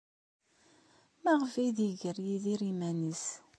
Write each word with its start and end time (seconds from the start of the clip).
Maɣef 1.23 1.53
ay 1.55 1.69
d-iger 1.77 2.17
Yidir 2.25 2.61
iman-nnes? 2.71 3.25